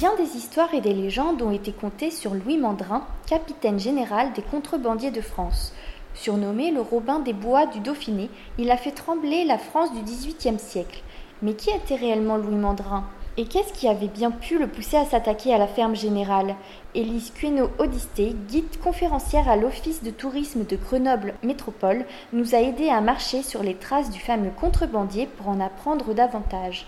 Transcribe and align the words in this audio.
Bien 0.00 0.16
des 0.16 0.34
histoires 0.34 0.72
et 0.72 0.80
des 0.80 0.94
légendes 0.94 1.42
ont 1.42 1.50
été 1.50 1.72
contées 1.72 2.10
sur 2.10 2.32
Louis 2.32 2.56
Mandrin, 2.56 3.04
capitaine 3.26 3.78
général 3.78 4.32
des 4.32 4.40
contrebandiers 4.40 5.10
de 5.10 5.20
France. 5.20 5.74
Surnommé 6.14 6.70
le 6.70 6.80
Robin 6.80 7.18
des 7.18 7.34
Bois 7.34 7.66
du 7.66 7.80
Dauphiné, 7.80 8.30
il 8.56 8.70
a 8.70 8.78
fait 8.78 8.92
trembler 8.92 9.44
la 9.44 9.58
France 9.58 9.92
du 9.92 10.00
XVIIIe 10.00 10.58
siècle. 10.58 11.02
Mais 11.42 11.52
qui 11.52 11.68
était 11.68 11.96
réellement 11.96 12.38
Louis 12.38 12.54
Mandrin? 12.54 13.04
Et 13.36 13.44
qu'est-ce 13.44 13.74
qui 13.74 13.88
avait 13.88 14.08
bien 14.08 14.30
pu 14.30 14.58
le 14.58 14.68
pousser 14.68 14.96
à 14.96 15.04
s'attaquer 15.04 15.52
à 15.52 15.58
la 15.58 15.66
ferme 15.66 15.94
générale? 15.94 16.54
Élise 16.94 17.30
Cueno-Audisté, 17.34 18.34
guide 18.48 18.80
conférencière 18.82 19.50
à 19.50 19.56
l'Office 19.56 20.02
de 20.02 20.10
tourisme 20.10 20.64
de 20.64 20.76
Grenoble 20.76 21.34
Métropole, 21.42 22.06
nous 22.32 22.54
a 22.54 22.58
aidé 22.58 22.88
à 22.88 23.02
marcher 23.02 23.42
sur 23.42 23.62
les 23.62 23.74
traces 23.74 24.08
du 24.08 24.18
fameux 24.18 24.52
contrebandier 24.58 25.26
pour 25.26 25.50
en 25.50 25.60
apprendre 25.60 26.14
davantage. 26.14 26.86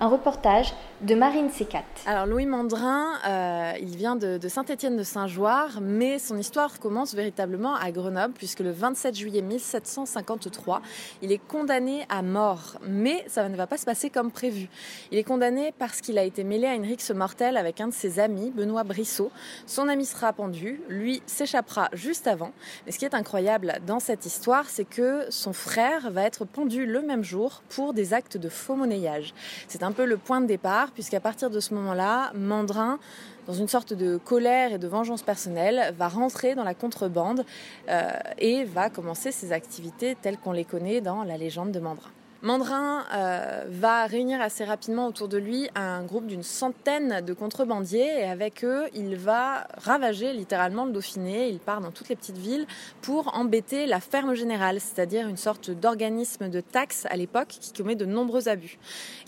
Un 0.00 0.08
reportage 0.08 0.74
de 1.02 1.14
Marine 1.14 1.50
Sécat. 1.50 1.84
Alors 2.06 2.26
Louis 2.26 2.46
Mandrin, 2.46 3.18
euh, 3.26 3.72
il 3.80 3.96
vient 3.96 4.16
de, 4.16 4.38
Saint-Étienne 4.48 4.96
de 4.96 5.02
Saint-Joire, 5.02 5.80
mais 5.80 6.18
son 6.18 6.36
histoire 6.36 6.78
commence 6.78 7.14
véritablement 7.14 7.74
à 7.74 7.90
Grenoble, 7.90 8.34
puisque 8.34 8.60
le 8.60 8.70
27 8.70 9.16
juillet 9.16 9.42
1753, 9.42 10.82
il 11.22 11.32
est 11.32 11.38
condamné 11.38 12.04
à 12.08 12.22
mort. 12.22 12.78
Mais 12.86 13.24
ça 13.28 13.48
ne 13.48 13.56
va 13.56 13.66
pas 13.66 13.76
se 13.76 13.84
passer 13.84 14.10
comme 14.10 14.30
prévu. 14.30 14.68
Il 15.10 15.18
est 15.18 15.24
condamné 15.24 15.72
parce 15.78 16.00
qu'il 16.00 16.18
a 16.18 16.24
été 16.24 16.44
mêlé 16.44 16.66
à 16.66 16.74
une 16.74 16.86
rixe 16.86 17.10
mortelle 17.10 17.56
avec 17.56 17.80
un 17.80 17.88
de 17.88 17.94
ses 17.94 18.20
amis, 18.20 18.50
Benoît 18.50 18.84
Brissot. 18.84 19.30
Son 19.66 19.88
ami 19.88 20.04
sera 20.04 20.32
pendu, 20.32 20.80
lui 20.88 21.22
s'échappera 21.26 21.88
juste 21.92 22.26
avant. 22.26 22.52
Mais 22.86 22.92
ce 22.92 22.98
qui 22.98 23.04
est 23.04 23.14
incroyable 23.14 23.74
dans 23.86 24.00
cette 24.00 24.26
histoire, 24.26 24.68
c'est 24.68 24.84
que 24.84 25.26
son 25.30 25.52
frère 25.52 26.10
va 26.10 26.22
être 26.22 26.44
pendu 26.44 26.86
le 26.86 27.02
même 27.02 27.24
jour 27.24 27.62
pour 27.68 27.92
des 27.92 28.14
actes 28.14 28.36
de 28.36 28.48
faux 28.48 28.76
monnayage. 28.76 29.34
Un 29.82 29.92
un 29.92 29.94
peu 29.94 30.06
le 30.06 30.16
point 30.16 30.40
de 30.40 30.46
départ, 30.46 30.90
puisqu'à 30.92 31.20
partir 31.20 31.50
de 31.50 31.60
ce 31.60 31.74
moment-là, 31.74 32.32
Mandrin, 32.34 32.98
dans 33.46 33.52
une 33.52 33.68
sorte 33.68 33.92
de 33.92 34.16
colère 34.16 34.72
et 34.72 34.78
de 34.78 34.88
vengeance 34.88 35.22
personnelle, 35.22 35.94
va 35.98 36.08
rentrer 36.08 36.54
dans 36.54 36.64
la 36.64 36.74
contrebande 36.74 37.44
euh, 37.88 38.10
et 38.38 38.64
va 38.64 38.88
commencer 38.88 39.32
ses 39.32 39.52
activités 39.52 40.16
telles 40.22 40.38
qu'on 40.38 40.52
les 40.52 40.64
connaît 40.64 41.02
dans 41.02 41.24
la 41.24 41.36
légende 41.36 41.72
de 41.72 41.80
Mandrin. 41.80 42.10
Mandrin 42.42 43.04
euh, 43.14 43.66
va 43.68 44.04
réunir 44.06 44.40
assez 44.40 44.64
rapidement 44.64 45.06
autour 45.06 45.28
de 45.28 45.38
lui 45.38 45.68
un 45.76 46.02
groupe 46.02 46.26
d'une 46.26 46.42
centaine 46.42 47.20
de 47.24 47.32
contrebandiers 47.34 48.18
et 48.18 48.24
avec 48.24 48.64
eux, 48.64 48.86
il 48.94 49.14
va 49.14 49.68
ravager 49.76 50.32
littéralement 50.32 50.84
le 50.84 50.90
Dauphiné. 50.90 51.48
Il 51.48 51.60
part 51.60 51.80
dans 51.80 51.92
toutes 51.92 52.08
les 52.08 52.16
petites 52.16 52.38
villes 52.38 52.66
pour 53.00 53.32
embêter 53.36 53.86
la 53.86 54.00
ferme 54.00 54.34
générale, 54.34 54.80
c'est-à-dire 54.80 55.28
une 55.28 55.36
sorte 55.36 55.70
d'organisme 55.70 56.48
de 56.48 56.60
taxe 56.60 57.06
à 57.10 57.16
l'époque 57.16 57.46
qui 57.60 57.72
commet 57.72 57.94
de 57.94 58.06
nombreux 58.06 58.48
abus. 58.48 58.76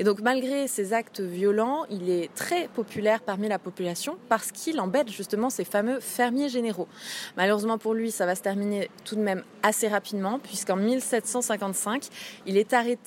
Et 0.01 0.03
donc 0.03 0.21
malgré 0.21 0.67
ces 0.67 0.93
actes 0.93 1.21
violents, 1.21 1.85
il 1.91 2.11
est 2.11 2.35
très 2.35 2.67
populaire 2.67 3.21
parmi 3.21 3.49
la 3.49 3.61
population 3.61 4.19
parce 4.29 4.51
qu'il 4.51 4.81
embête 4.81 5.09
justement 5.09 5.51
ces 5.51 5.65
fameux 5.65 6.01
fermiers 6.01 6.49
généraux. 6.49 6.89
Malheureusement 7.37 7.79
pour 7.79 7.95
lui, 7.95 8.11
ça 8.11 8.27
va 8.27 8.35
se 8.35 8.43
terminer 8.43 8.91
tout 9.05 9.15
de 9.15 9.21
même 9.21 9.45
assez 9.63 9.87
rapidement 9.87 10.41
puisqu'en 10.41 10.75
1755, 10.75 12.09
il 12.47 12.57
est 12.57 12.73
arrêté 12.73 13.04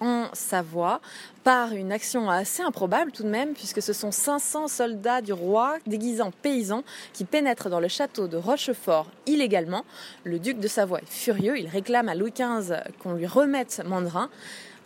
en 0.00 0.26
Savoie 0.32 1.00
par 1.44 1.72
une 1.72 1.92
action 1.92 2.30
assez 2.30 2.62
improbable 2.62 3.10
tout 3.10 3.22
de 3.22 3.28
même, 3.28 3.54
puisque 3.54 3.82
ce 3.82 3.92
sont 3.92 4.10
500 4.10 4.68
soldats 4.68 5.20
du 5.22 5.32
roi 5.32 5.76
déguisés 5.86 6.22
en 6.22 6.30
paysans 6.30 6.84
qui 7.12 7.24
pénètrent 7.24 7.68
dans 7.68 7.80
le 7.80 7.88
château 7.88 8.28
de 8.28 8.36
Rochefort 8.36 9.06
illégalement. 9.26 9.84
Le 10.24 10.38
duc 10.38 10.60
de 10.60 10.68
Savoie 10.68 11.00
est 11.00 11.10
furieux, 11.10 11.58
il 11.58 11.66
réclame 11.66 12.08
à 12.08 12.14
Louis 12.14 12.32
XV 12.32 12.76
qu'on 13.02 13.14
lui 13.14 13.26
remette 13.26 13.82
Mandrin. 13.86 14.30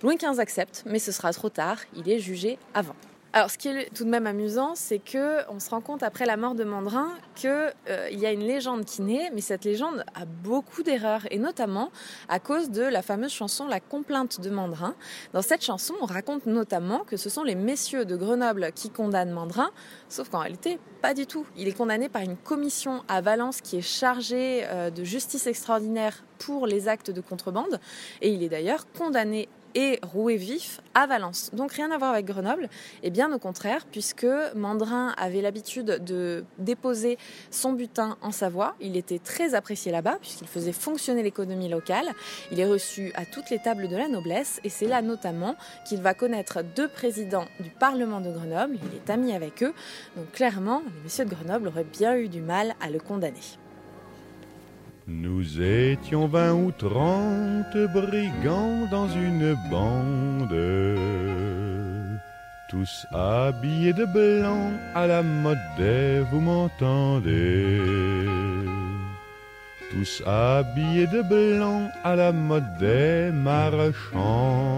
Louis 0.02 0.16
XV 0.16 0.40
accepte, 0.40 0.82
mais 0.86 0.98
ce 0.98 1.12
sera 1.12 1.32
trop 1.32 1.48
tard, 1.48 1.78
il 1.96 2.10
est 2.10 2.18
jugé 2.18 2.58
avant. 2.74 2.96
Alors, 3.34 3.50
ce 3.50 3.56
qui 3.56 3.68
est 3.68 3.88
tout 3.94 4.04
de 4.04 4.10
même 4.10 4.26
amusant, 4.26 4.74
c'est 4.74 4.98
que 4.98 5.50
on 5.50 5.58
se 5.58 5.70
rend 5.70 5.80
compte 5.80 6.02
après 6.02 6.26
la 6.26 6.36
mort 6.36 6.54
de 6.54 6.64
Mandrin 6.64 7.08
qu'il 7.34 7.48
euh, 7.88 8.10
y 8.10 8.26
a 8.26 8.30
une 8.30 8.42
légende 8.42 8.84
qui 8.84 9.00
naît, 9.00 9.30
mais 9.32 9.40
cette 9.40 9.64
légende 9.64 10.04
a 10.14 10.26
beaucoup 10.26 10.82
d'erreurs, 10.82 11.22
et 11.30 11.38
notamment 11.38 11.90
à 12.28 12.40
cause 12.40 12.68
de 12.68 12.82
la 12.82 13.00
fameuse 13.00 13.32
chanson 13.32 13.66
La 13.66 13.80
complainte 13.80 14.42
de 14.42 14.50
Mandrin. 14.50 14.94
Dans 15.32 15.40
cette 15.40 15.64
chanson, 15.64 15.94
on 16.02 16.04
raconte 16.04 16.44
notamment 16.44 17.04
que 17.04 17.16
ce 17.16 17.30
sont 17.30 17.42
les 17.42 17.54
messieurs 17.54 18.04
de 18.04 18.16
Grenoble 18.16 18.70
qui 18.74 18.90
condamnent 18.90 19.32
Mandrin, 19.32 19.70
sauf 20.10 20.28
qu'en 20.28 20.40
réalité, 20.40 20.78
pas 21.00 21.14
du 21.14 21.26
tout. 21.26 21.46
Il 21.56 21.68
est 21.68 21.76
condamné 21.76 22.10
par 22.10 22.20
une 22.20 22.36
commission 22.36 23.02
à 23.08 23.22
Valence 23.22 23.62
qui 23.62 23.78
est 23.78 23.80
chargée 23.80 24.64
euh, 24.66 24.90
de 24.90 25.04
justice 25.04 25.46
extraordinaire 25.46 26.22
pour 26.38 26.66
les 26.66 26.86
actes 26.86 27.10
de 27.10 27.22
contrebande, 27.22 27.80
et 28.20 28.28
il 28.28 28.42
est 28.42 28.50
d'ailleurs 28.50 28.84
condamné 28.92 29.48
et 29.74 29.98
roué 30.02 30.36
vif 30.36 30.80
à 30.94 31.06
Valence. 31.06 31.50
Donc 31.52 31.72
rien 31.72 31.90
à 31.90 31.98
voir 31.98 32.10
avec 32.10 32.26
Grenoble, 32.26 32.68
et 33.02 33.10
bien 33.10 33.32
au 33.32 33.38
contraire, 33.38 33.86
puisque 33.90 34.26
Mandrin 34.54 35.14
avait 35.16 35.40
l'habitude 35.40 36.02
de 36.04 36.44
déposer 36.58 37.18
son 37.50 37.72
butin 37.72 38.16
en 38.20 38.30
Savoie. 38.30 38.74
Il 38.80 38.96
était 38.96 39.18
très 39.18 39.54
apprécié 39.54 39.92
là-bas, 39.92 40.18
puisqu'il 40.20 40.48
faisait 40.48 40.72
fonctionner 40.72 41.22
l'économie 41.22 41.68
locale. 41.68 42.12
Il 42.50 42.60
est 42.60 42.66
reçu 42.66 43.12
à 43.14 43.24
toutes 43.24 43.50
les 43.50 43.58
tables 43.58 43.88
de 43.88 43.96
la 43.96 44.08
noblesse, 44.08 44.60
et 44.64 44.68
c'est 44.68 44.86
là 44.86 45.02
notamment 45.02 45.56
qu'il 45.88 46.00
va 46.00 46.14
connaître 46.14 46.62
deux 46.62 46.88
présidents 46.88 47.46
du 47.60 47.70
Parlement 47.70 48.20
de 48.20 48.30
Grenoble. 48.30 48.78
Il 48.90 48.96
est 48.96 49.10
ami 49.10 49.32
avec 49.32 49.62
eux, 49.62 49.74
donc 50.16 50.30
clairement, 50.32 50.82
les 50.84 51.02
messieurs 51.04 51.24
de 51.24 51.30
Grenoble 51.30 51.68
auraient 51.68 51.84
bien 51.84 52.16
eu 52.16 52.28
du 52.28 52.40
mal 52.40 52.74
à 52.80 52.90
le 52.90 52.98
condamner. 52.98 53.40
Nous 55.08 55.60
étions 55.60 56.28
vingt 56.28 56.54
ou 56.54 56.70
trente 56.70 57.76
brigands 57.92 58.86
dans 58.88 59.08
une 59.08 59.56
bande, 59.68 60.54
tous 62.70 63.06
habillés 63.12 63.92
de 63.94 64.04
blanc 64.04 64.70
à 64.94 65.08
la 65.08 65.24
mode 65.24 65.58
vous 66.30 66.40
m'entendez. 66.40 67.80
Tous 69.90 70.22
habillés 70.24 71.08
de 71.08 71.22
blanc 71.22 71.90
à 72.04 72.14
la 72.14 72.30
mode 72.30 72.78
des 72.78 73.30
marchands. 73.32 74.72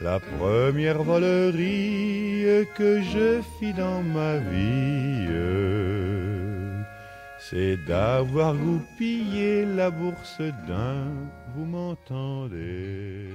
La 0.00 0.18
première 0.18 1.02
volerie 1.02 2.66
que 2.74 3.02
je 3.02 3.42
fis 3.58 3.74
dans 3.74 4.02
ma 4.02 4.38
vie 4.38 5.28
c'est 7.50 7.76
d'avoir 7.78 8.54
goupillé 8.54 9.64
la 9.64 9.90
bourse 9.90 10.40
d'un, 10.68 11.08
vous 11.52 11.64
m'entendez 11.64 13.26